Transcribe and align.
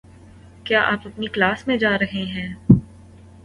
کیا 0.63 0.81
آپ 0.81 1.07
اپنی 1.07 1.27
کلاس 1.27 1.67
میں 1.67 1.77
جا 1.77 1.97
رہے 1.97 2.23
ہیں؟ 2.25 2.53